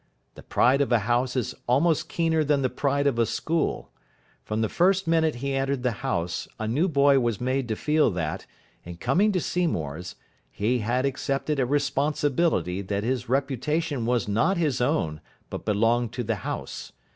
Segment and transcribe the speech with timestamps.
[0.33, 3.91] The pride of a house is almost keener than the pride of a school.
[4.43, 8.09] From the first minute he entered the house a new boy was made to feel
[8.09, 8.47] that,
[8.83, 10.15] in coming to Seymour's,
[10.49, 16.23] he had accepted a responsibility that his reputation was not his own, but belonged to
[16.23, 16.93] the house.